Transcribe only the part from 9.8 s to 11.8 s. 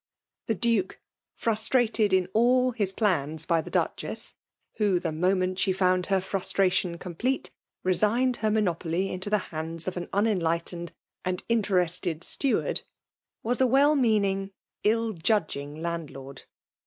of an unenlightened and int^